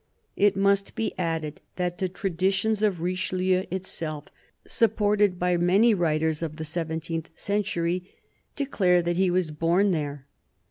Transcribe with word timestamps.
It 0.35 0.55
must 0.57 0.95
be 0.95 1.13
added 1.19 1.61
that 1.75 1.99
the 1.99 2.09
traditions 2.09 2.81
of 2.81 3.01
Richelieu 3.01 3.65
itself, 3.69 4.29
supported 4.65 5.37
by 5.37 5.57
many 5.57 5.93
writers 5.93 6.41
of 6.41 6.55
the 6.55 6.65
seventeenth 6.65 7.29
century, 7.35 8.09
declare 8.55 9.03
that 9.03 9.17
he 9.17 9.29
was 9.29 9.51
born 9.51 9.91
there. 9.91 10.25